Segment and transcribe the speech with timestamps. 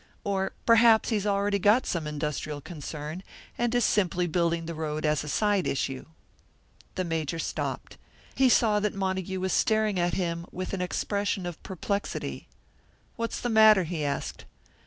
[0.23, 3.21] Or perhaps he's already got some industrial concern,
[3.55, 6.05] and is simply building the road as a side issue."
[6.95, 7.97] The Major stopped.
[8.33, 12.47] He saw that Montague was staring at him with an expression of perplexity.
[13.15, 14.45] "What's the matter?" he asked.